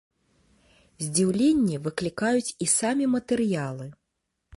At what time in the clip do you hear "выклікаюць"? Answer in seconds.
1.87-2.55